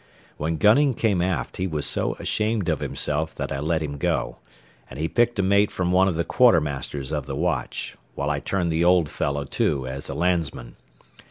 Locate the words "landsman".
10.15-10.75